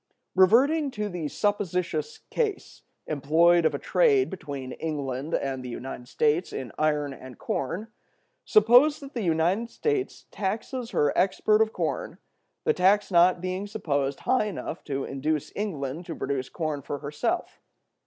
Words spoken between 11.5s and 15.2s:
of corn, the tax not being supposed high enough to